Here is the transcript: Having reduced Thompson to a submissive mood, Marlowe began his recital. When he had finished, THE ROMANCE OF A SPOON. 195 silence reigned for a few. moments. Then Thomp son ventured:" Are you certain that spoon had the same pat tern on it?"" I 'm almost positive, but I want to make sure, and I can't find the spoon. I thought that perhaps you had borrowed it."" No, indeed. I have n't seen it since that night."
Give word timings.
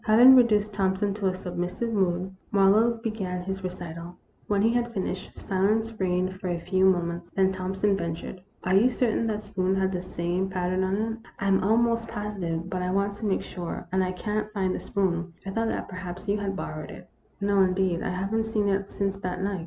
Having 0.05 0.33
reduced 0.35 0.73
Thompson 0.73 1.13
to 1.13 1.27
a 1.27 1.33
submissive 1.35 1.93
mood, 1.93 2.35
Marlowe 2.49 2.99
began 3.03 3.43
his 3.43 3.63
recital. 3.63 4.15
When 4.47 4.63
he 4.63 4.73
had 4.73 4.91
finished, 4.95 5.29
THE 5.35 5.53
ROMANCE 5.53 5.91
OF 5.91 5.93
A 5.93 5.95
SPOON. 5.97 6.07
195 6.39 6.41
silence 6.41 6.41
reigned 6.41 6.41
for 6.41 6.47
a 6.47 6.65
few. 6.65 6.85
moments. 6.85 7.29
Then 7.35 7.53
Thomp 7.53 7.77
son 7.77 7.95
ventured:" 7.97 8.41
Are 8.63 8.73
you 8.75 8.89
certain 8.89 9.27
that 9.27 9.43
spoon 9.43 9.75
had 9.75 9.91
the 9.91 10.01
same 10.01 10.49
pat 10.49 10.71
tern 10.71 10.83
on 10.83 10.95
it?"" 10.95 11.17
I 11.39 11.45
'm 11.45 11.63
almost 11.63 12.07
positive, 12.07 12.67
but 12.67 12.81
I 12.81 12.89
want 12.89 13.13
to 13.17 13.27
make 13.27 13.43
sure, 13.43 13.87
and 13.91 14.03
I 14.03 14.11
can't 14.11 14.51
find 14.53 14.73
the 14.73 14.79
spoon. 14.79 15.33
I 15.45 15.51
thought 15.51 15.67
that 15.67 15.87
perhaps 15.87 16.27
you 16.27 16.39
had 16.39 16.55
borrowed 16.55 16.89
it."" 16.89 17.07
No, 17.39 17.61
indeed. 17.61 18.01
I 18.01 18.09
have 18.09 18.33
n't 18.33 18.47
seen 18.47 18.69
it 18.69 18.91
since 18.91 19.17
that 19.17 19.43
night." 19.43 19.59